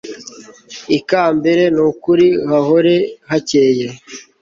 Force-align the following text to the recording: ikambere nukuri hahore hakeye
ikambere 0.97 1.63
nukuri 1.75 2.27
hahore 2.49 2.95
hakeye 3.29 3.87